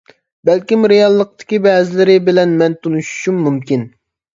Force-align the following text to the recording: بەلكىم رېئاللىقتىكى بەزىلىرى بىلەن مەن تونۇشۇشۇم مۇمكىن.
بەلكىم 0.49 0.87
رېئاللىقتىكى 0.93 1.61
بەزىلىرى 1.67 2.19
بىلەن 2.31 2.59
مەن 2.65 2.81
تونۇشۇشۇم 2.85 3.43
مۇمكىن. 3.49 3.91